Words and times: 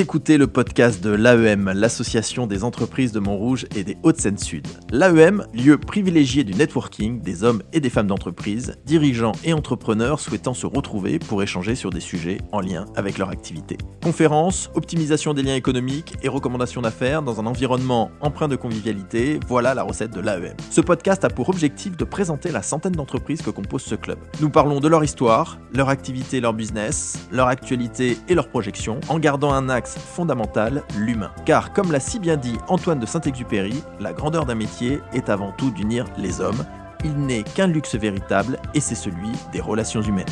Écoutez 0.00 0.38
le 0.38 0.46
podcast 0.46 1.02
de 1.02 1.10
l'AEM, 1.10 1.72
l'association 1.74 2.46
des 2.46 2.62
entreprises 2.62 3.10
de 3.10 3.18
Montrouge 3.18 3.66
et 3.74 3.82
des 3.82 3.96
Hauts-de-Seine-Sud. 4.04 4.64
L'AEM, 4.92 5.44
lieu 5.52 5.76
privilégié 5.76 6.44
du 6.44 6.54
networking 6.54 7.20
des 7.20 7.42
hommes 7.42 7.64
et 7.72 7.80
des 7.80 7.90
femmes 7.90 8.06
d'entreprise, 8.06 8.76
dirigeants 8.86 9.32
et 9.42 9.52
entrepreneurs 9.52 10.20
souhaitant 10.20 10.54
se 10.54 10.66
retrouver 10.66 11.18
pour 11.18 11.42
échanger 11.42 11.74
sur 11.74 11.90
des 11.90 11.98
sujets 11.98 12.38
en 12.52 12.60
lien 12.60 12.84
avec 12.94 13.18
leur 13.18 13.30
activité. 13.30 13.76
Conférences, 14.00 14.70
optimisation 14.76 15.34
des 15.34 15.42
liens 15.42 15.56
économiques 15.56 16.14
et 16.22 16.28
recommandations 16.28 16.82
d'affaires 16.82 17.22
dans 17.22 17.40
un 17.40 17.46
environnement 17.46 18.12
empreint 18.20 18.46
de 18.46 18.54
convivialité, 18.54 19.40
voilà 19.48 19.74
la 19.74 19.82
recette 19.82 20.14
de 20.14 20.20
l'AEM. 20.20 20.54
Ce 20.70 20.80
podcast 20.80 21.24
a 21.24 21.28
pour 21.28 21.48
objectif 21.48 21.96
de 21.96 22.04
présenter 22.04 22.52
la 22.52 22.62
centaine 22.62 22.92
d'entreprises 22.92 23.42
que 23.42 23.50
compose 23.50 23.82
ce 23.82 23.96
club. 23.96 24.20
Nous 24.40 24.50
parlons 24.50 24.78
de 24.78 24.86
leur 24.86 25.02
histoire, 25.02 25.58
leur 25.74 25.88
activité, 25.88 26.40
leur 26.40 26.54
business, 26.54 27.18
leur 27.32 27.48
actualité 27.48 28.16
et 28.28 28.36
leurs 28.36 28.48
projections, 28.48 29.00
en 29.08 29.18
gardant 29.18 29.52
un 29.52 29.68
axe 29.68 29.87
fondamental, 29.96 30.82
l'humain. 30.96 31.30
Car 31.46 31.72
comme 31.72 31.92
l'a 31.92 32.00
si 32.00 32.18
bien 32.18 32.36
dit 32.36 32.56
Antoine 32.68 32.98
de 32.98 33.06
Saint-Exupéry, 33.06 33.82
la 34.00 34.12
grandeur 34.12 34.44
d'un 34.44 34.54
métier 34.54 35.00
est 35.12 35.28
avant 35.28 35.52
tout 35.52 35.70
d'unir 35.70 36.04
les 36.18 36.40
hommes. 36.40 36.64
Il 37.04 37.14
n'est 37.14 37.44
qu'un 37.44 37.68
luxe 37.68 37.94
véritable 37.94 38.58
et 38.74 38.80
c'est 38.80 38.94
celui 38.94 39.30
des 39.52 39.60
relations 39.60 40.02
humaines. 40.02 40.26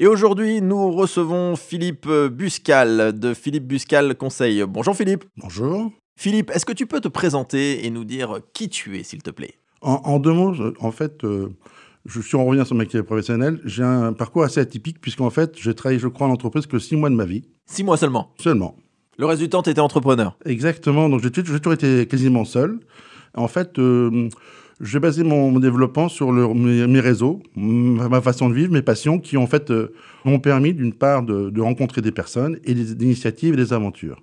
Et 0.00 0.06
aujourd'hui, 0.06 0.60
nous 0.62 0.92
recevons 0.92 1.56
Philippe 1.56 2.08
Buscal 2.08 3.18
de 3.18 3.34
Philippe 3.34 3.66
Buscal 3.66 4.14
Conseil. 4.14 4.62
Bonjour 4.68 4.94
Philippe. 4.94 5.24
Bonjour. 5.38 5.90
Philippe, 6.16 6.50
est-ce 6.50 6.64
que 6.64 6.72
tu 6.72 6.86
peux 6.86 7.00
te 7.00 7.08
présenter 7.08 7.84
et 7.84 7.90
nous 7.90 8.04
dire 8.04 8.40
qui 8.52 8.68
tu 8.68 8.98
es, 8.98 9.02
s'il 9.02 9.22
te 9.22 9.30
plaît? 9.30 9.54
En, 9.80 9.94
en, 10.04 10.18
deux 10.18 10.32
mots, 10.32 10.54
en 10.80 10.90
fait, 10.92 11.24
euh, 11.24 11.48
je 12.08 12.20
suis 12.20 12.36
en 12.36 12.44
revient 12.44 12.64
sur 12.64 12.74
ma 12.74 12.84
carrière 12.86 13.04
professionnelle. 13.04 13.60
J'ai 13.64 13.82
un 13.82 14.12
parcours 14.12 14.42
assez 14.42 14.60
atypique, 14.60 15.00
puisqu'en 15.00 15.30
fait, 15.30 15.56
j'ai 15.58 15.74
travaillé, 15.74 16.00
je 16.00 16.08
crois, 16.08 16.26
en 16.26 16.30
entreprise 16.30 16.66
que 16.66 16.78
six 16.78 16.96
mois 16.96 17.10
de 17.10 17.14
ma 17.14 17.26
vie. 17.26 17.44
Six 17.66 17.84
mois 17.84 17.96
seulement 17.96 18.32
Seulement. 18.38 18.76
Le 19.18 19.26
reste 19.26 19.42
du 19.42 19.48
temps, 19.48 19.62
tu 19.62 19.70
étais 19.70 19.80
entrepreneur 19.80 20.36
Exactement. 20.44 21.08
Donc, 21.08 21.20
j'ai 21.22 21.30
toujours 21.30 21.72
été 21.72 22.06
quasiment 22.06 22.44
seul. 22.44 22.80
En 23.34 23.48
fait, 23.48 23.78
euh, 23.78 24.28
j'ai 24.80 25.00
basé 25.00 25.22
mon, 25.22 25.50
mon, 25.50 25.58
développement 25.58 26.08
sur 26.08 26.32
le, 26.32 26.48
mes, 26.54 26.86
mes, 26.86 27.00
réseaux, 27.00 27.42
ma 27.56 28.20
façon 28.22 28.48
de 28.48 28.54
vivre, 28.54 28.72
mes 28.72 28.82
passions, 28.82 29.18
qui 29.18 29.36
en 29.36 29.46
fait 29.46 29.70
euh, 29.70 29.92
m'ont 30.24 30.38
permis 30.38 30.72
d'une 30.72 30.94
part 30.94 31.22
de, 31.22 31.50
de, 31.50 31.60
rencontrer 31.60 32.00
des 32.00 32.12
personnes 32.12 32.58
et 32.64 32.74
des, 32.74 32.94
des, 32.94 33.04
initiatives 33.04 33.54
et 33.54 33.56
des 33.56 33.72
aventures. 33.72 34.22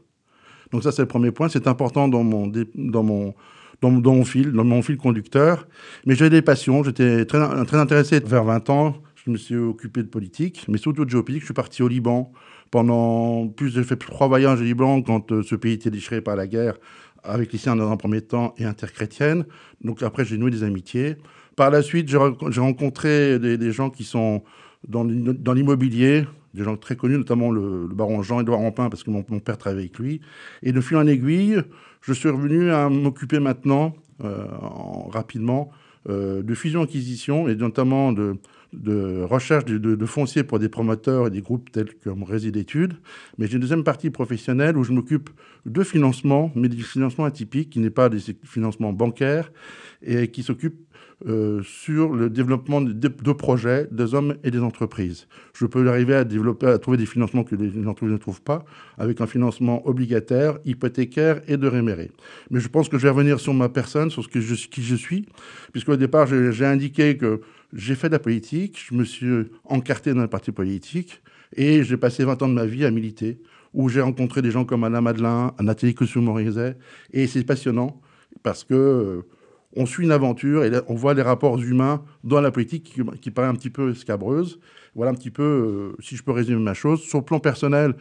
Donc 0.72 0.82
ça, 0.82 0.92
c'est 0.92 1.04
le 1.04 1.08
premier 1.08 1.32
point. 1.32 1.50
C'est 1.50 1.68
important 1.68 2.08
dans 2.08 2.24
mon, 2.24 2.52
dans 2.74 3.04
mon 3.04 3.36
dans, 3.82 3.92
mon 3.92 4.26
fil, 4.26 4.52
dans 4.52 4.64
mon 4.64 4.82
fil 4.82 4.98
conducteur. 4.98 5.68
Mais 6.06 6.16
j'avais 6.16 6.30
des 6.30 6.42
passions. 6.42 6.84
J'étais 6.84 7.26
très, 7.26 7.40
intéressé. 7.78 8.20
Vers 8.20 8.44
20 8.44 8.70
ans, 8.70 8.96
je 9.16 9.32
me 9.32 9.38
suis 9.38 9.56
occupé 9.56 10.04
de 10.04 10.08
politique, 10.08 10.66
mais 10.68 10.78
surtout 10.78 11.06
de 11.06 11.10
géopolitique. 11.10 11.42
Je 11.42 11.48
suis 11.48 11.54
parti 11.54 11.84
au 11.84 11.88
Liban 11.88 12.32
pendant 12.72 13.48
plus. 13.48 13.74
J'ai 13.74 13.84
fait 13.84 13.96
trois 13.96 14.28
voyages 14.28 14.62
au 14.62 14.64
Liban 14.64 15.02
quand 15.02 15.32
euh, 15.32 15.44
ce 15.44 15.56
pays 15.56 15.74
était 15.74 15.92
déchiré 15.92 16.22
par 16.22 16.36
la 16.36 16.48
guerre 16.48 16.76
avec 17.28 17.52
les 17.52 17.60
dans 17.66 17.92
un 17.92 17.98
premier 17.98 18.22
temps 18.22 18.54
et 18.58 18.66
interchrétienne. 18.66 19.46
Donc 19.84 20.04
après, 20.04 20.26
j'ai 20.26 20.38
noué 20.38 20.52
des 20.52 20.64
amitiés. 20.64 21.16
Par 21.56 21.72
la 21.72 21.82
suite, 21.82 22.10
j'ai 22.10 22.18
rencontré 22.60 23.40
des, 23.40 23.72
gens 23.72 23.90
qui 23.90 24.04
sont 24.04 24.44
dans 24.88 25.04
l'immobilier, 25.04 26.26
des 26.54 26.64
gens 26.64 26.76
très 26.78 26.96
connus, 26.96 27.18
notamment 27.18 27.52
le, 27.52 27.88
le 27.88 27.96
baron 27.96 28.22
Jean-Édouard 28.22 28.60
Rampin, 28.60 28.90
parce 28.90 29.04
que 29.04 29.10
mon, 29.10 29.26
mon, 29.30 29.40
père 29.40 29.58
travaillait 29.58 29.86
avec 29.86 29.98
lui. 29.98 30.22
Et 30.64 30.72
de 30.72 30.82
fil 30.82 30.98
en 30.98 31.08
aiguille, 31.08 31.62
je 32.06 32.14
suis 32.14 32.30
revenu 32.30 32.72
à 32.72 32.90
m'occuper 32.90 33.40
maintenant, 33.40 33.96
euh, 34.24 34.46
en, 34.62 35.08
rapidement, 35.10 35.72
euh, 36.08 36.44
de 36.44 36.54
fusion-acquisition 36.54 37.48
et 37.48 37.56
notamment 37.56 38.14
de, 38.14 38.38
recherche 39.24 39.66
de, 39.66 40.06
foncier 40.06 40.44
pour 40.44 40.60
des 40.60 40.70
promoteurs 40.70 41.28
et 41.28 41.30
des 41.32 41.42
groupes 41.42 41.72
tels 41.72 41.96
que 41.96 42.10
réseau 42.26 42.52
d'études. 42.52 42.94
Mais 43.38 43.48
j'ai 43.48 43.54
une 43.54 43.62
deuxième 43.62 43.84
partie 43.84 44.12
professionnelle 44.12 44.78
où 44.78 44.84
je 44.84 44.92
m'occupe 44.92 45.32
de 45.66 45.84
financement, 45.84 46.52
mais 46.56 46.70
des 46.70 46.78
financements 46.78 47.26
atypiques, 47.26 47.72
qui 47.72 47.80
n'est 47.80 47.90
pas 47.90 48.10
des 48.10 48.20
financements 48.44 48.94
bancaires, 48.94 49.52
et 50.04 50.28
qui 50.30 50.44
s'occupe 50.44 50.85
euh, 51.26 51.64
sur 51.64 52.14
le 52.14 52.30
développement 52.30 52.82
de, 52.82 53.32
projets 53.32 53.88
des 53.90 54.14
hommes 54.14 54.36
et 54.44 54.52
des 54.52 54.60
entreprises. 54.60 55.28
Je 55.54 55.66
peux 55.66 55.88
arriver 55.88 56.14
à 56.14 56.26
trouver 56.78 56.98
des 56.98 57.06
financements 57.06 57.46
que 57.46 57.56
les 57.56 57.88
entreprises 57.88 58.12
ne 58.12 58.18
trouvent 58.18 58.42
pas, 58.42 58.66
avec 58.98 59.22
un 59.22 59.26
financement 59.26 59.88
obligataire, 59.88 60.60
hypothécaire 60.66 61.42
et 61.48 61.56
de 61.56 61.68
réméré. 61.68 62.12
Mais 62.52 62.60
je 62.60 62.68
pense 62.68 62.90
que 62.90 62.98
je 62.98 63.04
vais 63.04 63.10
revenir 63.12 63.40
sur 63.40 63.54
ma 63.54 63.70
personne, 63.70 64.12
sur 64.12 64.24
ce 64.24 64.28
que 64.28 64.42
je, 64.42 64.68
qui 64.68 64.84
je 64.84 64.96
suis, 64.96 65.26
puisqu'au 65.72 65.96
départ, 65.96 66.28
j'ai 66.28 66.66
indiqué 66.66 67.16
que 67.16 67.40
j'ai 67.72 67.96
fait 67.96 68.10
de 68.10 68.14
la 68.14 68.20
politique, 68.20 68.78
je 68.86 68.94
me 68.94 69.06
suis 69.06 69.46
encarté 69.64 70.14
dans 70.14 70.22
un 70.22 70.28
parti 70.28 70.52
politique, 70.52 71.22
et 71.56 71.86
j'ai 71.86 71.96
passé 71.96 72.26
20 72.26 72.42
ans 72.42 72.50
de 72.50 72.54
ma 72.54 72.66
vie 72.66 72.84
à 72.84 72.92
militer, 72.92 73.40
où 73.74 73.88
j'ai 73.88 74.02
rencontré 74.02 74.42
des 74.42 74.52
gens 74.52 74.66
comme 74.66 74.84
Alain 74.84 75.00
Madelin, 75.00 75.54
Nathalie 75.62 75.94
Kossou-Morizet, 75.94 76.76
et 77.14 77.26
c'est 77.28 77.46
passionnant, 77.46 78.02
parce 78.44 78.66
que 78.66 79.24
on 79.76 79.86
suit 79.86 80.06
une 80.06 80.12
aventure 80.12 80.64
et 80.64 80.70
là, 80.70 80.82
on 80.88 80.96
voit 80.96 81.14
les 81.14 81.22
rapports 81.22 81.60
humains 81.60 82.04
dans 82.24 82.42
la 82.42 82.52
politique 82.52 82.84
qui, 82.84 83.02
qui 83.22 83.32
paraît 83.32 83.48
un 83.48 83.56
petit 83.56 83.70
peu 83.70 83.94
scabreuse. 83.94 84.60
Voilà 84.96 85.12
un 85.12 85.16
petit 85.16 85.32
peu, 85.32 85.44
euh, 85.44 86.02
si 86.02 86.16
je 86.16 86.24
peux 86.24 86.32
résumer 86.32 86.62
ma 86.62 86.74
chose. 86.74 87.02
Sur 87.02 87.20
le 87.20 87.26
plan 87.26 87.40
personnel, 87.40 87.96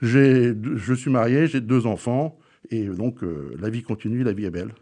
je 0.00 0.94
suis 0.94 1.10
marié, 1.10 1.46
j'ai 1.46 1.60
deux 1.60 1.86
enfants, 1.86 2.38
et 2.70 2.84
donc 2.84 3.22
euh, 3.22 3.54
la 3.58 3.70
vie 3.70 3.82
continue, 3.82 4.22
la 4.22 4.32
vie 4.32 4.44
est 4.44 4.50
belle. 4.50 4.74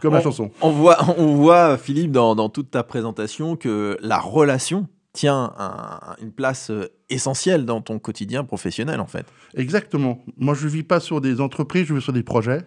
Comme 0.00 0.12
on, 0.12 0.16
la 0.16 0.22
chanson. 0.22 0.50
On 0.60 0.70
voit, 0.70 0.98
on 1.18 1.34
voit 1.34 1.76
Philippe, 1.78 2.12
dans, 2.12 2.34
dans, 2.34 2.48
toute 2.48 2.70
ta 2.70 2.82
présentation, 2.82 3.56
que 3.56 3.96
la 4.00 4.18
relation 4.18 4.88
tient 5.12 5.52
un, 5.58 6.16
une 6.22 6.32
place 6.32 6.70
euh, 6.70 6.88
essentielle 7.10 7.64
dans 7.66 7.80
ton 7.80 7.98
quotidien 7.98 8.44
professionnel, 8.44 9.00
en 9.00 9.06
fait. 9.06 9.26
Exactement. 9.54 10.22
Moi, 10.38 10.54
je 10.54 10.64
ne 10.64 10.70
vis 10.70 10.82
pas 10.82 11.00
sur 11.00 11.20
des 11.20 11.40
entreprises, 11.40 11.86
je 11.86 11.94
vis 11.94 12.00
sur 12.00 12.12
des 12.12 12.22
projets 12.22 12.62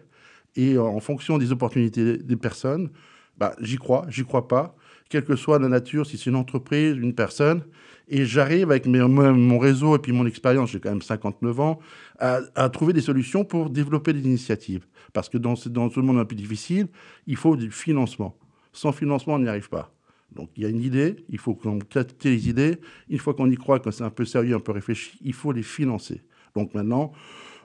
et 0.55 0.77
en 0.77 0.99
fonction 0.99 1.37
des 1.37 1.51
opportunités 1.51 2.17
des 2.17 2.35
personnes, 2.35 2.89
bah, 3.37 3.55
j'y 3.59 3.77
crois, 3.77 4.05
j'y 4.09 4.23
crois 4.23 4.47
pas, 4.47 4.75
quelle 5.09 5.23
que 5.23 5.35
soit 5.35 5.59
la 5.59 5.67
nature, 5.67 6.05
si 6.05 6.17
c'est 6.17 6.29
une 6.29 6.35
entreprise, 6.35 6.95
une 6.95 7.13
personne, 7.13 7.63
et 8.07 8.25
j'arrive 8.25 8.71
avec 8.71 8.85
mon 8.85 9.59
réseau 9.59 9.95
et 9.95 9.99
puis 9.99 10.11
mon 10.11 10.25
expérience, 10.25 10.71
j'ai 10.71 10.79
quand 10.79 10.89
même 10.89 11.01
59 11.01 11.59
ans, 11.59 11.79
à, 12.19 12.69
trouver 12.69 12.93
des 12.93 13.01
solutions 13.01 13.43
pour 13.43 13.69
développer 13.69 14.13
des 14.13 14.21
initiatives. 14.21 14.85
Parce 15.13 15.29
que 15.29 15.37
dans 15.37 15.55
dans 15.67 15.89
ce 15.89 15.99
monde 15.99 16.17
un 16.17 16.25
peu 16.25 16.35
difficile, 16.35 16.87
il 17.25 17.35
faut 17.35 17.55
du 17.55 17.71
financement. 17.71 18.37
Sans 18.73 18.91
financement, 18.91 19.35
on 19.35 19.39
n'y 19.39 19.47
arrive 19.47 19.69
pas. 19.69 19.91
Donc 20.31 20.49
il 20.55 20.63
y 20.63 20.65
a 20.65 20.69
une 20.69 20.81
idée, 20.81 21.15
il 21.29 21.39
faut 21.39 21.55
qu'on 21.55 21.79
capte 21.79 22.23
les 22.25 22.49
idées. 22.49 22.77
Une 23.09 23.19
fois 23.19 23.33
qu'on 23.33 23.49
y 23.49 23.55
croit, 23.55 23.79
quand 23.79 23.91
c'est 23.91 24.03
un 24.03 24.09
peu 24.09 24.25
sérieux, 24.25 24.55
un 24.55 24.59
peu 24.59 24.71
réfléchi, 24.71 25.17
il 25.21 25.33
faut 25.33 25.51
les 25.51 25.63
financer. 25.63 26.21
Donc 26.55 26.73
maintenant, 26.73 27.11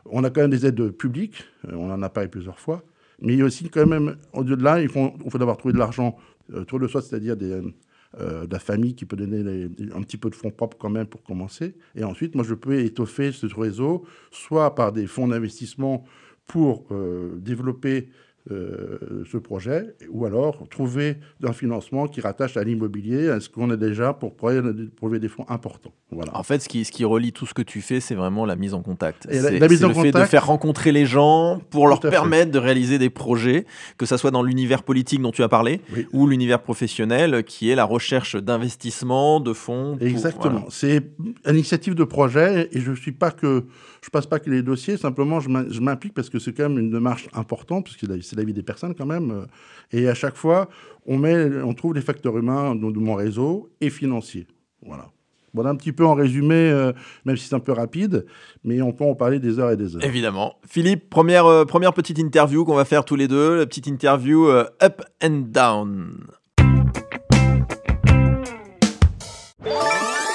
on 0.07 0.25
a 0.25 0.31
quand 0.31 0.41
même 0.41 0.51
des 0.51 0.67
aides 0.67 0.91
publiques, 0.91 1.45
euh, 1.69 1.75
on 1.75 1.91
en 1.91 2.03
a 2.03 2.09
parlé 2.09 2.29
plusieurs 2.29 2.59
fois, 2.59 2.83
mais 3.21 3.35
il 3.35 3.39
y 3.39 3.43
a 3.43 3.45
aussi 3.45 3.69
quand 3.69 3.87
même, 3.87 4.17
au-delà, 4.33 4.81
il 4.81 4.89
faut, 4.89 5.13
d'abord 5.35 5.57
trouver 5.57 5.75
de 5.75 5.79
l'argent 5.79 6.17
euh, 6.53 6.63
autour 6.63 6.81
de 6.81 6.89
soi, 6.89 7.03
c'est-à-dire 7.03 7.37
euh, 7.41 8.47
de 8.47 8.53
la 8.53 8.59
famille 8.59 8.95
qui 8.95 9.05
peut 9.05 9.17
donner 9.17 9.69
un 9.95 10.03
petit 10.03 10.17
peu 10.17 10.31
de 10.31 10.35
fonds 10.35 10.51
propres 10.51 10.77
quand 10.79 10.91
même 10.91 11.07
pour 11.07 11.23
commencer. 11.23 11.75
Et 11.95 12.05
ensuite, 12.05 12.35
moi, 12.35 12.45
je 12.45 12.55
peux 12.55 12.81
étoffer 12.81 13.31
ce 13.33 13.47
réseau, 13.55 14.05
soit 14.31 14.75
par 14.75 14.93
des 14.93 15.07
fonds 15.07 15.29
d'investissement 15.29 16.05
pour 16.47 16.89
développer 17.37 18.09
euh, 18.51 19.23
ce 19.31 19.37
projet, 19.37 19.95
ou 20.11 20.25
alors 20.25 20.67
trouver 20.71 21.19
un 21.45 21.53
financement 21.53 22.09
qui 22.09 22.23
rattache 22.23 22.57
à 22.57 22.65
l'immobilier, 22.65 23.29
à 23.29 23.39
ce 23.39 23.51
qu'on 23.51 23.69
a 23.69 23.77
déjà 23.77 24.15
pour 24.15 24.35
trouver 24.35 25.19
des 25.19 25.29
fonds 25.29 25.45
importants. 25.51 25.93
Voilà. 26.11 26.35
En 26.35 26.43
fait, 26.43 26.61
ce 26.61 26.69
qui, 26.69 26.87
ce 26.87 26.91
qui 26.91 27.05
relie 27.05 27.33
tout 27.33 27.45
ce 27.45 27.53
que 27.53 27.61
tu 27.61 27.83
fais, 27.83 28.01
c'est 28.01 28.15
vraiment 28.15 28.47
la 28.47 28.57
mise 28.57 28.73
en 28.73 28.81
contact. 28.81 29.27
C'est 29.31 29.59
le 29.59 29.59
contact, 29.69 30.01
fait 30.01 30.13
de 30.13 30.25
faire 30.25 30.47
rencontrer 30.47 30.91
les 30.91 31.05
gens 31.05 31.61
pour 31.69 31.87
leur 31.87 32.01
permettre 32.01 32.47
fait. 32.47 32.51
de 32.53 32.59
réaliser 32.59 32.99
des 32.99 33.11
projets, 33.11 33.67
que 33.99 34.07
ce 34.07 34.17
soit 34.17 34.31
dans 34.31 34.43
l'univers 34.43 34.85
politique 34.85 35.21
dont 35.21 35.33
tu 35.33 35.43
as 35.43 35.49
parlé, 35.49 35.83
oui. 35.95 36.07
ou 36.15 36.27
l'univers 36.27 36.63
professionnel, 36.63 37.45
qui 37.45 37.69
est 37.69 37.75
la 37.75 37.85
recherche 37.85 38.37
d'investissement, 38.37 39.41
de 39.41 39.53
fonds. 39.53 39.99
Pour, 39.99 40.07
Exactement. 40.07 40.61
Voilà. 40.61 40.67
C'est 40.71 41.03
une 41.47 41.55
initiative 41.55 41.95
de 41.95 42.05
projet, 42.05 42.71
et 42.73 42.81
je 42.81 42.93
suis 42.93 43.13
pas 43.13 43.31
que 43.31 43.67
je 44.03 44.09
passe 44.09 44.27
pas 44.27 44.39
que 44.39 44.51
les 44.51 44.63
dossiers, 44.63 44.97
simplement 44.97 45.41
je 45.41 45.81
m'implique 45.81 46.15
parce 46.15 46.31
que 46.31 46.39
c'est 46.39 46.53
quand 46.53 46.69
même 46.69 46.79
une 46.79 46.91
démarche 46.91 47.29
importante, 47.35 47.85
parce 47.85 47.97
que 47.97 48.07
c'est 48.31 48.37
la 48.37 48.45
vie 48.45 48.55
des 48.55 48.63
personnes 48.63 48.95
quand 48.95 49.07
même. 49.07 49.47
Et 49.93 50.09
à 50.09 50.15
chaque 50.15 50.37
fois, 50.37 50.69
on, 51.07 51.19
met, 51.19 51.63
on 51.63 51.75
trouve 51.75 51.95
les 51.95 52.01
facteurs 52.01 52.37
humains 52.39 52.75
de, 52.75 52.91
de 52.91 52.99
mon 52.99 53.15
réseau 53.15 53.71
et 53.81 53.91
financiers. 53.91 54.47
Voilà. 54.87 55.11
Voilà 55.53 55.71
un 55.71 55.77
petit 55.77 55.93
peu 55.93 56.07
en 56.07 56.15
résumé, 56.15 56.55
euh, 56.55 56.93
même 57.25 57.37
si 57.37 57.49
c'est 57.49 57.57
un 57.57 57.61
peu 57.61 57.73
rapide, 57.73 58.25
mais 58.63 58.81
on 58.83 58.93
peut 58.93 59.05
en 59.05 59.17
parler 59.17 59.41
des 59.41 59.59
heures 59.59 59.73
et 59.73 59.77
des 59.77 59.97
heures. 59.97 60.05
Évidemment. 60.05 60.55
Philippe, 60.65 61.11
première, 61.11 61.47
euh, 61.47 61.65
première 61.65 61.93
petite 61.93 62.19
interview 62.19 62.65
qu'on 62.65 62.77
va 62.77 62.85
faire 62.85 63.05
tous 63.05 63.17
les 63.17 63.27
deux, 63.27 63.57
la 63.57 63.67
petite 63.67 63.89
interview 63.89 64.47
euh, 64.47 64.65
Up 64.81 65.03
and 65.23 65.47
Down. 65.49 66.13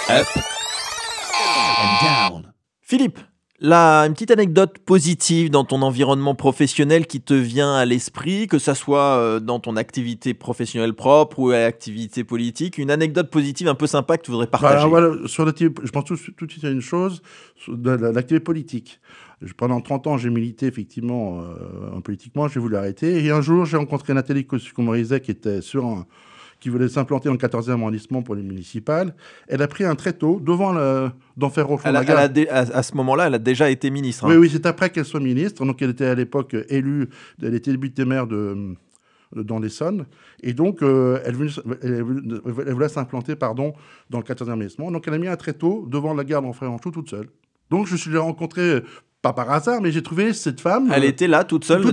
Up 0.10 0.28
and 1.80 2.06
Down. 2.06 2.54
Philippe, 2.82 3.20
Là, 3.62 4.02
une 4.02 4.14
petite 4.14 4.32
anecdote 4.32 4.80
positive 4.80 5.50
dans 5.50 5.64
ton 5.64 5.82
environnement 5.82 6.36
professionnel 6.36 7.08
qui 7.08 7.22
te 7.22 7.34
vient 7.34 7.74
à 7.74 7.86
l'esprit, 7.86 8.48
que 8.48 8.60
ça 8.60 8.76
soit 8.76 9.18
euh, 9.18 9.40
dans 9.40 9.62
ton 9.62 9.78
activité 9.78 10.34
professionnelle 10.34 10.94
propre 10.94 11.40
ou 11.40 11.52
activité 11.52 12.26
politique, 12.26 12.78
une 12.78 12.92
anecdote 12.92 13.30
positive 13.30 13.70
un 13.70 13.76
peu 13.76 13.88
sympa 13.88 14.18
que 14.18 14.24
tu 14.24 14.32
voudrais 14.32 14.48
partager. 14.48 14.86
Voilà, 14.90 15.08
voilà, 15.08 15.28
sur 15.30 15.48
je 15.48 15.90
pense 15.90 16.04
tout, 16.04 16.18
tout, 16.36 16.46
de 16.46 16.52
suite 16.52 16.66
à 16.66 16.70
une 16.70 16.82
chose, 16.82 17.22
l'activité 17.68 18.42
politique. 18.42 19.00
Pendant 19.56 19.80
30 19.80 20.08
ans, 20.08 20.18
j'ai 20.18 20.30
milité 20.30 20.66
effectivement 20.66 21.42
euh, 21.42 22.02
politiquement, 22.02 22.50
j'ai 22.50 22.60
voulu 22.60 22.76
arrêter. 22.76 23.24
Et 23.24 23.32
un 23.32 23.42
jour, 23.42 23.64
j'ai 23.66 23.78
rencontré 23.78 24.14
Nathalie 24.14 24.46
Comorizet 24.46 25.22
qui 25.22 25.32
était 25.32 25.62
sur 25.62 25.86
un, 25.86 26.06
qui 26.66 26.70
voulait 26.70 26.90
s'implanter 26.90 27.30
dans 27.30 27.34
le 27.34 27.38
14e 27.38 27.74
arrondissement 27.74 28.24
pour 28.24 28.34
les 28.34 28.42
municipales. 28.42 29.14
Elle 29.48 29.62
a 29.62 29.68
pris 29.68 29.84
un 29.84 29.94
tréteau 29.94 30.40
devant 30.40 30.74
d'enfer 31.38 31.70
au 31.70 31.80
elle, 31.84 31.96
elle 31.96 32.48
à, 32.50 32.82
ce 32.82 32.96
moment-là, 32.96 33.28
elle 33.28 33.36
a 33.36 33.38
déjà 33.38 33.70
été 33.70 33.92
ministre. 33.92 34.26
Hein. 34.26 34.30
Oui, 34.32 34.38
oui, 34.38 34.50
c'est 34.52 34.66
après 34.66 34.90
qu'elle 34.90 35.06
soit 35.06 35.20
ministre. 35.20 35.64
Donc, 35.64 35.80
elle 35.84 35.92
était 35.92 36.08
à 36.08 36.16
l'époque 36.16 36.56
élue, 36.70 37.10
elle 37.40 37.54
était 37.54 37.70
députée 37.70 38.04
maire 38.04 38.26
de, 38.26 38.74
dans 39.36 39.60
l'Essonne. 39.60 40.08
Et 40.42 40.54
donc, 40.54 40.82
euh, 40.82 41.20
elle, 41.24 41.36
voulait, 41.36 42.90
s'implanter 42.90 43.36
pardon, 43.36 43.74
dans 44.10 44.18
le 44.18 44.24
14e 44.24 44.50
arrondissement. 44.50 44.90
Donc, 44.90 45.08
elle 45.08 45.14
a 45.14 45.20
mis 45.20 45.28
un 45.28 45.36
tréteau 45.36 45.86
devant 45.88 46.16
la 46.16 46.24
gare 46.24 46.42
d'enfer 46.42 46.72
en 46.72 46.80
toute 46.80 47.08
seule. 47.08 47.28
Donc, 47.70 47.86
je 47.86 47.96
suis 47.96 48.18
rencontré 48.18 48.82
pas 49.26 49.34
par 49.34 49.52
hasard, 49.52 49.82
mais 49.82 49.92
j'ai 49.92 50.04
trouvé 50.04 50.34
cette 50.34 50.62
femme. 50.62 50.92
Elle 50.94 51.04
était 51.04 51.28
là, 51.28 51.44
toute 51.44 51.66
seule, 51.66 51.84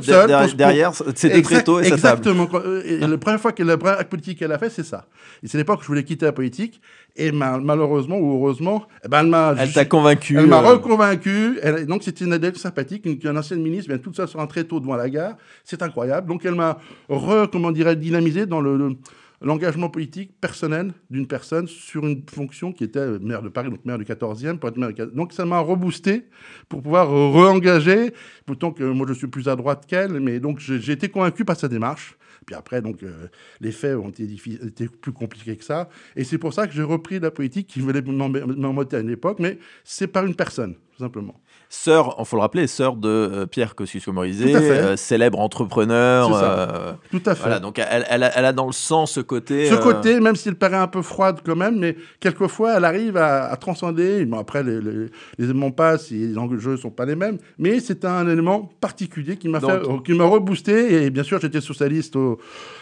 derrière, 0.55 0.93
c'était 1.15 1.41
très 1.41 1.65
tôt 1.65 1.81
et 1.81 1.87
Exactement. 1.87 2.47
Et 2.85 2.99
la 2.99 3.17
première 3.17 3.41
fois 3.41 3.53
que 3.53 3.63
la 3.63 3.79
première 3.79 4.07
politique 4.07 4.39
qu'elle 4.39 4.53
a 4.53 4.59
fait, 4.59 4.69
c'est 4.69 4.85
ça. 4.85 5.07
Et 5.43 5.49
c'est 5.49 5.57
l'époque 5.57 5.81
où 5.81 5.83
je 5.83 5.89
voulais 5.89 6.05
quitter 6.05 6.27
la 6.27 6.33
politique. 6.33 6.81
Et 7.17 7.33
malheureusement 7.33 8.19
ou 8.19 8.35
heureusement, 8.37 8.87
eh 9.05 9.09
ben, 9.09 9.21
elle 9.21 9.27
m'a. 9.27 9.55
Elle 9.59 9.73
t'a 9.73 9.85
convaincu. 9.87 10.39
Elle 10.39 10.47
m'a 10.47 10.63
euh... 10.63 10.73
reconvaincu. 10.75 11.59
donc 11.89 12.03
c'était 12.03 12.25
une 12.25 12.33
adepte 12.35 12.59
sympathique, 12.59 13.07
une, 13.07 13.19
une, 13.23 13.39
ancienne 13.39 13.63
ministre, 13.63 13.91
vient 13.91 13.99
toute 13.99 14.17
seule 14.17 14.29
sur 14.29 14.41
un 14.41 14.47
tréteau 14.47 14.81
devant 14.81 14.97
la 14.97 15.09
gare. 15.09 15.35
C'est 15.65 15.83
incroyable. 15.83 16.29
Donc 16.29 16.45
elle 16.45 16.55
m'a 16.55 16.79
re, 17.09 17.49
comment 17.51 17.71
dirais 17.71 17.97
dynamisé 17.97 18.45
dans 18.47 18.61
le 18.61 18.97
l'engagement 19.43 19.89
politique 19.89 20.33
personnel 20.41 20.93
d'une 21.11 21.27
personne 21.27 21.67
sur 21.67 22.07
une 22.07 22.23
fonction 22.29 22.73
qui 22.73 22.85
était 22.85 23.19
maire 23.19 23.43
de 23.43 23.49
Paris, 23.49 23.71
donc 23.71 23.85
maire 23.85 23.99
du 23.99 24.05
14e, 24.05 24.59
pour 24.59 24.69
être 24.69 24.77
maire 24.77 24.93
du 24.93 25.07
Donc 25.15 25.33
ça 25.33 25.45
m'a 25.45 25.59
reboosté 25.59 26.27
pour 26.69 26.83
pouvoir 26.83 27.09
re-engager, 27.09 28.13
pourtant 28.47 28.73
que 28.73 28.85
moi 28.85 29.07
je 29.09 29.15
suis 29.15 29.27
plus 29.27 29.49
à 29.49 29.57
droite 29.57 29.87
qu'elle, 29.87 30.21
mais 30.21 30.41
donc 30.41 30.59
j'ai 30.59 30.93
été 30.93 31.09
convaincu 31.09 31.45
par 31.45 31.57
sa 31.57 31.69
démarche. 31.69 32.17
Puis 32.47 32.55
après, 32.55 32.83
donc, 32.83 33.03
euh, 33.03 33.29
les 33.61 33.73
faits 33.73 33.97
ont 33.97 34.11
été, 34.11 34.25
été, 34.25 34.89
plus 34.89 35.13
compliqués 35.13 35.57
que 35.57 35.65
ça. 35.65 35.89
Et 36.17 36.25
c'est 36.25 36.39
pour 36.39 36.53
ça 36.53 36.67
que 36.67 36.73
j'ai 36.73 36.83
repris 36.83 37.21
la 37.21 37.31
politique 37.31 37.67
qui 37.67 37.81
voulait 37.81 38.03
m'emboîter 38.03 38.97
à 38.97 39.01
une 39.01 39.11
époque, 39.11 39.39
mais 39.39 39.59
c'est 39.85 40.09
par 40.09 40.27
une 40.27 40.35
personne, 40.35 40.75
tout 40.75 41.03
simplement 41.03 41.41
sœur, 41.73 42.17
il 42.19 42.25
faut 42.27 42.37
le 42.37 42.43
rappeler, 42.43 42.67
sœur 42.67 42.97
de 42.97 43.09
euh, 43.09 43.47
Pierre 43.47 43.75
Kosciusko-Morizet, 43.75 44.55
euh, 44.55 44.97
célèbre 44.97 45.41
entrepreneur. 45.41 46.31
Euh, 46.35 46.93
Tout 47.11 47.23
à 47.25 47.35
fait. 47.35 47.43
Voilà, 47.43 47.61
donc 47.61 47.79
elle, 47.79 48.05
elle, 48.11 48.45
a, 48.45 48.53
dans 48.53 48.67
le 48.67 48.73
sang 48.73 49.07
ce 49.07 49.21
côté. 49.21 49.71
Ce 49.71 49.75
côté, 49.75 50.21
même 50.21 50.37
s'il 50.37 50.55
paraît 50.55 50.77
un 50.77 50.87
peu 50.87 51.01
froide 51.01 51.41
quand 51.45 51.57
même, 51.57 51.79
mais 51.79 51.97
quelquefois 52.21 52.77
elle 52.77 52.85
arrive 52.85 53.17
à, 53.17 53.57
transcender. 53.57 54.27
Bon, 54.27 54.39
après, 54.39 54.63
les, 54.63 54.81
les, 54.81 55.09
éléments 55.45 55.71
passent, 55.71 56.11
les 56.11 56.37
enjeux 56.37 56.73
ne 56.73 56.77
sont 56.77 56.91
pas 56.91 57.07
les 57.07 57.17
mêmes, 57.17 57.39
mais 57.59 57.81
c'est 57.81 58.05
un 58.05 58.29
élément 58.29 58.71
particulier 58.81 59.37
qui 59.37 59.49
m'a 59.49 59.61
fait, 59.61 59.83
qui 60.05 60.13
m'a 60.13 60.25
reboosté. 60.25 61.05
Et 61.05 61.11
bien 61.11 61.23
sûr, 61.23 61.41
j'étais 61.41 61.63
socialiste 61.63 62.17
au, 62.17 62.32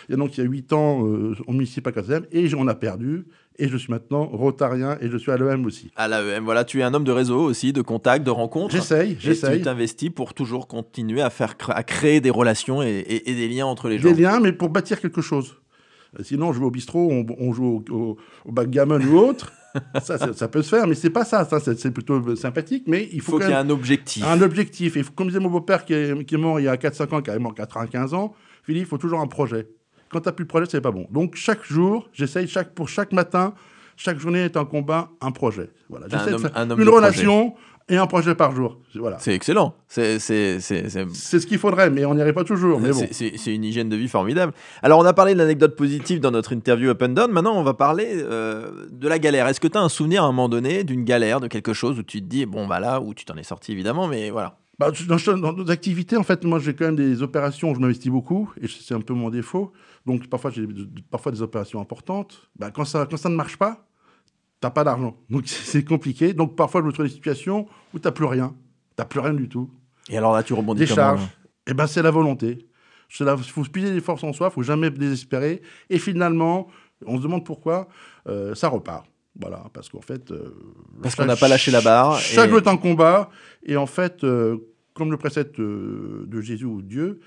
il 0.09 0.13
y 0.13 0.15
a 0.15 0.17
donc 0.17 0.37
il 0.37 0.45
y 0.45 0.47
a 0.47 0.51
8 0.51 0.73
ans 0.73 1.01
au 1.01 1.53
municipal 1.53 1.93
4 1.93 2.29
et 2.33 2.49
j'en 2.49 2.69
ai 2.69 2.75
perdu 2.75 3.27
et 3.61 3.69
je 3.69 3.77
suis 3.77 3.93
maintenant 3.93 4.25
rotarien 4.25 4.97
et 5.01 5.09
je 5.09 5.17
suis 5.17 5.31
à 5.31 5.37
l'EM 5.37 5.65
aussi. 5.67 5.91
À 5.95 6.09
l'EM, 6.09 6.45
voilà, 6.45 6.65
tu 6.65 6.81
es 6.81 6.83
un 6.83 6.95
homme 6.95 7.05
de 7.05 7.13
réseau 7.13 7.41
aussi, 7.41 7.73
de 7.73 7.83
contact, 7.83 8.25
de 8.25 8.31
rencontres. 8.31 8.75
J'essaye, 8.75 9.17
j'essaye. 9.21 9.59
Tu 9.59 9.65
t'investis 9.65 10.11
pour 10.11 10.35
toujours 10.35 10.67
continuer 10.67 11.21
à 11.21 11.31
faire, 11.31 11.55
à 11.69 11.83
créer 11.83 12.21
des 12.21 12.31
relations 12.31 12.83
et, 12.83 13.23
des 13.27 13.49
liens 13.49 13.67
entre 13.67 13.89
les 13.89 13.99
gens. 13.99 14.11
Des 14.11 14.23
liens, 14.23 14.41
mais 14.41 14.53
pour 14.53 14.71
bâtir 14.71 15.01
quelque 15.01 15.21
chose. 15.21 15.57
Euh, 16.19 16.23
sinon, 16.25 16.49
on 16.49 16.53
joue 16.53 16.65
au 16.65 16.71
bistrot, 16.71 17.13
on, 17.39 17.53
joue 17.53 17.85
au, 17.91 18.17
backgammon 18.51 19.01
ou 19.01 19.19
autre. 19.19 19.53
ça, 20.03 20.33
ça, 20.33 20.49
peut 20.49 20.63
se 20.63 20.69
faire, 20.69 20.89
mais 20.89 20.97
c'est 20.97 21.11
pas 21.11 21.25
ça. 21.25 21.45
ça 21.45 21.61
c'est 21.61 21.91
plutôt 21.93 22.35
sympathique, 22.35 22.85
mais 22.89 23.09
il 23.13 23.21
faut, 23.21 23.39
qu'il 23.39 23.49
y 23.49 23.53
ait 23.53 23.55
un 23.55 23.71
objectif. 23.71 24.25
Un 24.27 24.43
objectif. 24.43 24.97
Et 24.97 25.05
comme 25.15 25.29
disait 25.29 25.39
mon 25.39 25.51
beau-père 25.51 25.85
qui 25.85 25.93
est, 25.93 26.25
qui 26.25 26.35
est, 26.35 26.39
mort 26.39 26.59
il 26.59 26.65
y 26.65 26.69
a 26.69 26.75
4-5 26.75 27.15
ans, 27.15 27.23
qui 27.23 27.31
est 27.31 27.39
mort 27.39 27.55
95 27.55 28.15
ans, 28.15 28.35
Philippe, 28.63 28.85
il 28.85 28.89
faut 28.89 28.99
toujours 28.99 29.21
un 29.21 29.27
projet. 29.27 29.69
Quand 30.11 30.21
tu 30.21 30.29
n'as 30.29 30.33
plus 30.33 30.45
de 30.45 30.49
projet, 30.49 30.67
c'est 30.69 30.81
pas 30.81 30.91
bon. 30.91 31.07
Donc 31.11 31.37
chaque 31.37 31.65
jour, 31.65 32.09
j'essaye 32.13 32.49
chaque, 32.49 32.75
pour 32.75 32.89
chaque 32.89 33.13
matin, 33.13 33.55
chaque 33.97 34.19
journée 34.19 34.41
est 34.41 34.57
un 34.57 34.65
combat, 34.65 35.11
un 35.21 35.31
projet. 35.31 35.71
Voilà. 35.89 36.07
J'essaie 36.09 36.33
de 36.33 36.39
faire 36.39 36.57
une 36.57 36.89
relation 36.89 37.55
et 37.91 37.97
un 37.97 38.07
projet 38.07 38.35
par 38.35 38.55
jour. 38.55 38.79
Voilà. 38.95 39.19
C'est 39.19 39.35
excellent. 39.35 39.75
C'est 39.89 40.19
ce 40.21 41.47
qu'il 41.47 41.59
faudrait, 41.59 41.91
mais 41.91 42.05
on 42.05 42.15
n'y 42.15 42.23
arrive 42.23 42.35
pas 42.35 42.45
toujours. 42.45 42.81
Mais 42.81 42.93
bon. 42.93 43.07
C'est 43.11 43.55
une 43.55 43.65
hygiène 43.65 43.89
de 43.89 43.97
vie 43.97 44.09
formidable. 44.09 44.53
Alors, 44.83 45.01
on 45.01 45.05
a 45.05 45.13
parlé 45.13 45.35
de 45.35 45.39
l'anecdote 45.39 45.77
positive 45.77 46.21
dans 46.21 46.31
notre 46.31 46.53
interview 46.53 46.91
Up 46.91 47.03
and 47.03 47.09
Down. 47.11 47.33
Maintenant, 47.33 47.57
on 47.57 47.63
va 47.63 47.75
parler 47.75 48.13
euh, 48.15 48.87
de 48.91 49.09
la 49.09 49.19
galère. 49.19 49.49
Est-ce 49.49 49.61
que 49.61 49.69
tu 49.69 49.77
as 49.77 49.83
un 49.83 49.89
souvenir 49.89 50.23
à 50.23 50.27
un 50.27 50.33
moment 50.33 50.49
donné 50.49 50.85
d'une 50.85 51.05
galère, 51.05 51.41
de 51.41 51.49
quelque 51.49 51.73
chose 51.73 51.99
où 51.99 52.03
tu 52.03 52.21
te 52.23 52.27
dis, 52.27 52.47
bon, 52.47 52.67
bah 52.67 52.79
là, 52.81 53.01
où 53.01 53.13
tu 53.13 53.25
t'en 53.25 53.37
es 53.37 53.43
sorti 53.43 53.73
évidemment, 53.73 54.07
mais 54.07 54.31
voilà. 54.31 54.60
Bah, 54.81 54.91
dans, 54.91 55.53
nos 55.53 55.71
activités, 55.71 56.17
en 56.17 56.23
fait, 56.23 56.43
moi, 56.43 56.59
j'ai 56.59 56.73
quand 56.73 56.87
même 56.87 56.97
des 56.97 57.23
opérations 57.23 57.71
où 57.71 57.75
je 57.75 57.81
m'investis 57.81 58.11
beaucoup, 58.11 58.51
et 58.59 58.67
c'est 58.67 58.95
un 58.95 59.03
peu 59.03 59.13
mon 59.13 59.29
défaut. 59.29 59.73
Donc, 60.07 60.27
parfois, 60.29 60.51
j'ai 60.51 60.67
parfois 61.11 61.31
des 61.33 61.43
opérations 61.43 61.83
importantes. 61.83 62.49
Bah, 62.57 62.71
quand, 62.71 62.87
ça, 62.87 63.05
quand 63.05 63.19
ça 63.19 63.29
ne 63.29 63.35
marche 63.35 63.59
pas, 63.59 63.87
tu 64.59 64.67
n'as 64.67 64.71
pas 64.71 64.83
d'argent. 64.83 65.19
Donc, 65.29 65.47
c'est 65.49 65.85
compliqué. 65.85 66.33
Donc, 66.33 66.57
parfois, 66.57 66.81
je 66.81 66.87
me 66.87 66.93
trouve 66.93 67.05
dans 67.05 67.11
des 67.11 67.15
situations 67.15 67.69
où 67.93 67.99
tu 67.99 68.09
n'as 68.09 68.11
plus 68.11 68.25
rien. 68.25 68.55
Tu 68.97 69.03
n'as 69.03 69.05
plus 69.05 69.21
rien 69.21 69.35
du 69.35 69.51
tout. 69.51 69.69
Et 70.09 70.17
alors 70.17 70.33
là, 70.33 70.43
tu 70.43 70.55
rebondis 70.55 70.81
Des 70.81 70.87
charges. 70.87 71.25
Et 71.67 71.73
eh 71.73 71.75
ben, 71.75 71.87
c'est 71.87 72.01
la 72.03 72.11
volonté. 72.11 72.67
Il 73.21 73.27
faut 73.37 73.65
puiser 73.65 73.93
des 73.93 74.01
forces 74.01 74.25
en 74.25 74.33
soi, 74.33 74.49
il 74.51 74.55
faut 74.55 74.63
jamais 74.63 74.89
désespérer. 74.91 75.61
Et 75.91 75.99
finalement, 75.99 76.69
on 77.05 77.19
se 77.19 77.23
demande 77.23 77.45
pourquoi, 77.45 77.87
euh, 78.29 78.55
ça 78.55 78.69
repart. 78.69 79.05
Voilà, 79.41 79.65
parce 79.73 79.89
qu'en 79.89 80.01
fait. 80.01 80.31
Euh, 80.31 80.55
parce 81.03 81.15
qu'on 81.15 81.25
n'a 81.25 81.37
pas 81.37 81.49
lâché 81.49 81.71
la 81.71 81.81
barre. 81.81 82.19
Chaque 82.19 82.51
jour 82.51 82.59
est 82.59 82.69
un 82.69 82.77
combat. 82.77 83.31
Et 83.65 83.77
en 83.77 83.87
fait, 83.87 84.23
euh, 84.25 84.59
comme 84.95 85.11
le 85.11 85.17
précepte 85.17 85.59
euh, 85.61 86.25
de 86.27 86.41
Jésus 86.41 86.67
ou 86.67 86.83
Dieu, 86.83 87.21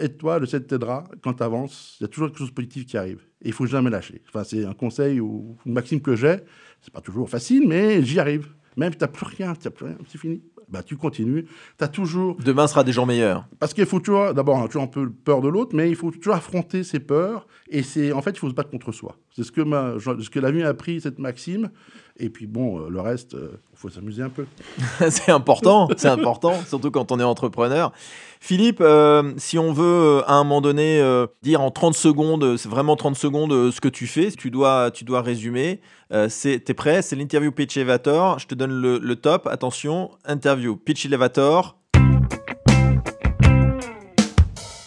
aide-toi, 0.00 0.38
le 0.38 0.46
ciel 0.46 0.66
t'aidera. 0.66 1.04
Quand 1.22 1.34
tu 1.34 1.42
avances, 1.42 1.96
il 2.00 2.04
y 2.04 2.06
a 2.06 2.08
toujours 2.08 2.28
quelque 2.28 2.38
chose 2.38 2.48
de 2.48 2.54
positif 2.54 2.86
qui 2.86 2.96
arrive. 2.96 3.20
Et 3.42 3.48
il 3.48 3.52
faut 3.52 3.66
jamais 3.66 3.90
lâcher. 3.90 4.22
Enfin, 4.28 4.44
c'est 4.44 4.64
un 4.64 4.72
conseil 4.72 5.20
ou 5.20 5.56
une 5.66 5.74
maxime 5.74 6.00
que 6.00 6.16
j'ai. 6.16 6.38
C'est 6.80 6.92
pas 6.92 7.00
toujours 7.00 7.28
facile, 7.28 7.68
mais 7.68 8.02
j'y 8.02 8.18
arrive. 8.18 8.48
Même 8.76 8.92
si 8.92 8.98
tu 8.98 9.04
n'as 9.04 9.08
plus 9.08 9.26
rien, 9.26 9.54
tu 9.54 9.70
plus 9.70 9.86
rien, 9.86 9.98
c'est 10.08 10.18
fini. 10.18 10.42
Bah, 10.68 10.82
tu 10.82 10.96
continues. 10.96 11.46
Tu 11.78 11.84
as 11.84 11.88
toujours. 11.88 12.36
Demain 12.44 12.66
sera 12.66 12.82
des 12.82 12.92
jours 12.92 13.06
meilleurs. 13.06 13.46
Parce 13.60 13.72
qu'il 13.72 13.86
faut 13.86 14.00
toujours, 14.00 14.34
d'abord, 14.34 14.56
on 14.56 14.64
a 14.64 14.66
toujours 14.66 14.82
un 14.82 14.88
peu 14.88 15.10
peur 15.10 15.40
de 15.40 15.48
l'autre, 15.48 15.76
mais 15.76 15.88
il 15.88 15.96
faut 15.96 16.10
toujours 16.10 16.34
affronter 16.34 16.82
ses 16.82 16.98
peurs. 16.98 17.46
Et 17.68 17.82
c'est, 17.82 18.12
en 18.12 18.22
fait, 18.22 18.30
il 18.30 18.38
faut 18.38 18.48
se 18.48 18.54
battre 18.54 18.70
contre 18.70 18.92
soi. 18.92 19.16
C'est 19.34 19.44
ce 19.44 19.52
que, 19.52 19.60
ma, 19.60 19.94
ce 19.98 20.30
que 20.30 20.40
la 20.40 20.50
vie 20.50 20.62
a 20.62 20.68
appris, 20.68 21.00
cette 21.00 21.18
maxime. 21.18 21.70
Et 22.18 22.30
puis 22.30 22.46
bon, 22.46 22.80
euh, 22.80 22.88
le 22.88 23.00
reste, 23.00 23.32
il 23.34 23.38
euh, 23.38 23.60
faut 23.74 23.90
s'amuser 23.90 24.22
un 24.22 24.30
peu. 24.30 24.46
c'est 25.10 25.30
important, 25.30 25.88
c'est 25.96 26.08
important, 26.08 26.54
surtout 26.66 26.90
quand 26.90 27.12
on 27.12 27.20
est 27.20 27.24
entrepreneur. 27.24 27.92
Philippe, 28.40 28.80
euh, 28.80 29.34
si 29.36 29.58
on 29.58 29.72
veut 29.72 30.22
à 30.26 30.34
un 30.34 30.44
moment 30.44 30.60
donné 30.60 31.02
dire 31.42 31.60
en 31.60 31.70
30 31.70 31.94
secondes, 31.94 32.56
c'est 32.56 32.68
vraiment 32.68 32.96
30 32.96 33.16
secondes 33.16 33.70
ce 33.70 33.80
que 33.80 33.88
tu 33.88 34.06
fais, 34.06 34.30
tu 34.30 34.50
dois, 34.50 34.90
tu 34.90 35.04
dois 35.04 35.20
résumer. 35.20 35.80
c'est, 36.28 36.60
t'es 36.60 36.74
prêt? 36.74 37.02
C'est 37.02 37.16
l'interview 37.16 37.50
Pitch 37.50 37.76
Elevator. 37.76 38.38
Je 38.38 38.46
te 38.46 38.54
donne 38.54 38.72
le, 38.72 38.98
le 38.98 39.16
top. 39.16 39.46
Attention, 39.46 40.10
interview 40.24 40.76
Pitch 40.76 41.06
Elevator. 41.06 41.76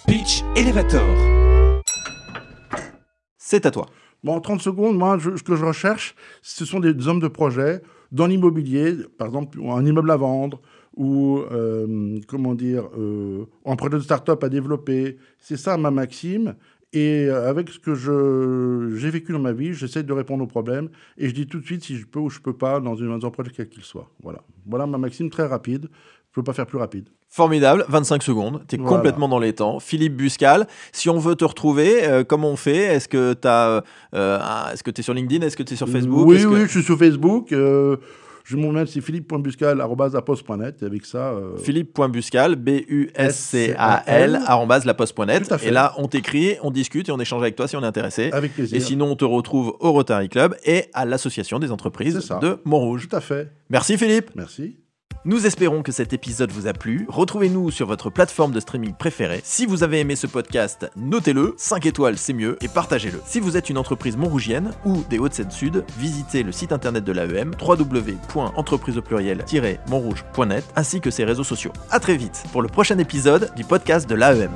Pitch 0.07 0.43
Elevator. 0.55 1.05
C'est 3.37 3.65
à 3.65 3.71
toi. 3.71 3.87
Bon, 4.23 4.33
en 4.35 4.41
30 4.41 4.61
secondes, 4.61 4.97
moi, 4.97 5.17
ce 5.19 5.41
que 5.43 5.55
je 5.55 5.65
recherche, 5.65 6.15
ce 6.41 6.65
sont 6.65 6.79
des, 6.79 7.07
hommes 7.07 7.21
de 7.21 7.27
projet 7.27 7.81
dans 8.11 8.27
l'immobilier, 8.27 8.95
par 9.17 9.27
exemple, 9.27 9.59
un 9.63 9.85
immeuble 9.85 10.11
à 10.11 10.17
vendre 10.17 10.61
ou, 10.95 11.39
euh, 11.51 12.19
comment 12.27 12.55
dire, 12.55 12.89
euh, 12.97 13.45
un 13.65 13.75
projet 13.75 13.95
de 13.95 13.99
start-up 13.99 14.43
à 14.43 14.49
développer. 14.49 15.17
C'est 15.37 15.57
ça 15.57 15.77
ma 15.77 15.91
maxime. 15.91 16.55
Et 16.91 17.27
euh, 17.27 17.47
avec 17.47 17.69
ce 17.69 17.77
que 17.77 17.93
j'ai 18.97 19.09
vécu 19.11 19.31
dans 19.31 19.39
ma 19.39 19.53
vie, 19.53 19.73
j'essaie 19.73 20.01
de 20.01 20.11
répondre 20.11 20.43
aux 20.43 20.47
problèmes 20.47 20.89
et 21.17 21.29
je 21.29 21.35
dis 21.35 21.45
tout 21.45 21.59
de 21.59 21.65
suite 21.65 21.83
si 21.83 21.95
je 21.95 22.05
peux 22.07 22.19
ou 22.19 22.29
je 22.29 22.39
peux 22.39 22.57
pas 22.57 22.79
dans, 22.79 22.95
une, 22.95 23.15
dans 23.17 23.27
un 23.27 23.29
projet 23.29 23.51
quel 23.55 23.69
qu'il 23.69 23.83
soit. 23.83 24.09
Voilà. 24.23 24.43
voilà 24.65 24.87
ma 24.87 24.97
maxime 24.97 25.29
très 25.29 25.45
rapide. 25.45 25.87
Je 26.31 26.39
ne 26.39 26.43
peux 26.43 26.45
pas 26.45 26.53
faire 26.53 26.67
plus 26.67 26.77
rapide. 26.77 27.09
Formidable, 27.27 27.85
25 27.89 28.21
secondes, 28.21 28.63
tu 28.67 28.75
es 28.75 28.77
complètement 28.77 29.27
dans 29.27 29.39
les 29.39 29.53
temps. 29.53 29.79
Philippe 29.79 30.15
Buscal, 30.15 30.67
si 30.91 31.09
on 31.09 31.17
veut 31.17 31.35
te 31.35 31.45
retrouver, 31.45 32.07
euh, 32.07 32.23
comment 32.23 32.49
on 32.49 32.55
fait? 32.55 32.77
Est-ce 32.77 33.07
que 33.07 33.33
tu 33.33 33.47
euh, 33.47 33.81
est-ce 34.71 34.83
que 34.83 34.91
es 34.91 35.01
sur 35.01 35.15
LinkedIn? 35.15 35.45
Est-ce 35.45 35.57
que 35.57 35.63
tu 35.63 35.73
es 35.73 35.77
sur 35.77 35.89
Facebook? 35.89 36.27
Oui, 36.27 36.45
oui, 36.45 36.61
je 36.61 36.67
suis 36.67 36.83
sur 36.83 36.99
Facebook. 36.99 37.51
Euh, 37.51 37.97
je 38.43 38.57
mon 38.57 38.71
mail, 38.71 38.87
c'est 38.87 39.01
philippe.buscal.net. 39.01 40.83
Avec 40.83 41.05
ça. 41.05 41.35
Philippe.buscal, 41.63 42.55
B-U-S-C-A-L, 42.55 44.39
laposte.net. 44.85 45.53
Et 45.63 45.71
là, 45.71 45.93
on 45.97 46.07
t'écrit, 46.07 46.57
on 46.63 46.71
discute 46.71 47.09
et 47.09 47.11
on 47.11 47.19
échange 47.19 47.41
avec 47.41 47.55
toi 47.55 47.67
si 47.67 47.75
on 47.75 47.81
est 47.81 47.87
intéressé. 47.87 48.31
Avec 48.31 48.53
plaisir. 48.53 48.77
Et 48.77 48.79
sinon, 48.79 49.11
on 49.11 49.15
te 49.15 49.25
retrouve 49.25 49.75
au 49.79 49.91
Rotary 49.91 50.29
Club 50.29 50.55
et 50.63 50.85
à 50.93 51.05
l'Association 51.05 51.59
des 51.59 51.71
entreprises 51.71 52.15
de 52.41 52.59
Montrouge. 52.65 53.07
Tout 53.07 53.15
à 53.15 53.21
fait. 53.21 53.51
Merci 53.69 53.97
Philippe. 53.97 54.31
Merci. 54.35 54.77
Nous 55.25 55.45
espérons 55.45 55.83
que 55.83 55.91
cet 55.91 56.13
épisode 56.13 56.51
vous 56.51 56.67
a 56.67 56.73
plu. 56.73 57.05
Retrouvez-nous 57.09 57.71
sur 57.71 57.85
votre 57.85 58.09
plateforme 58.09 58.53
de 58.53 58.59
streaming 58.61 58.93
préférée. 58.93 59.41
Si 59.43 59.65
vous 59.65 59.83
avez 59.83 59.99
aimé 59.99 60.15
ce 60.15 60.27
podcast, 60.27 60.89
notez-le, 60.95 61.55
5 61.57 61.85
étoiles 61.87 62.17
c'est 62.17 62.31
mieux, 62.31 62.57
et 62.61 62.69
partagez-le. 62.69 63.21
Si 63.25 63.41
vous 63.41 63.57
êtes 63.57 63.69
une 63.69 63.77
entreprise 63.77 64.15
montrougienne 64.15 64.71
ou 64.85 65.03
des 65.09 65.19
Hauts-de-Seine-Sud, 65.19 65.83
visitez 65.97 66.41
le 66.41 66.53
site 66.53 66.71
internet 66.71 67.03
de 67.03 67.11
l'AEM, 67.11 67.51
www.entreprise 67.61 68.97
au 68.97 69.01
pluriel-montrouge.net, 69.01 70.63
ainsi 70.77 71.01
que 71.01 71.11
ses 71.11 71.25
réseaux 71.25 71.43
sociaux. 71.43 71.73
A 71.91 71.99
très 71.99 72.15
vite 72.15 72.45
pour 72.53 72.61
le 72.61 72.69
prochain 72.69 72.97
épisode 72.97 73.51
du 73.57 73.65
podcast 73.65 74.09
de 74.09 74.15
l'AEM. 74.15 74.51